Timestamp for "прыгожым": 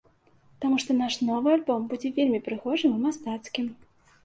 2.49-2.91